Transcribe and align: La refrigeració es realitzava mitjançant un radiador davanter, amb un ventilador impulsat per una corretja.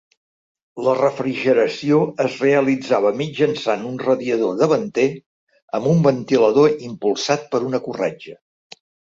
La 0.85 0.93
refrigeració 0.99 1.99
es 2.25 2.37
realitzava 2.45 3.11
mitjançant 3.19 3.83
un 3.91 3.99
radiador 4.05 4.57
davanter, 4.63 5.07
amb 5.81 5.91
un 5.93 6.03
ventilador 6.09 6.75
impulsat 6.89 7.47
per 7.55 7.63
una 7.71 7.85
corretja. 7.91 8.37